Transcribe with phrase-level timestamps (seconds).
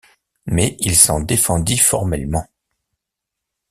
[0.47, 2.47] Mais il s’en défendit formellement.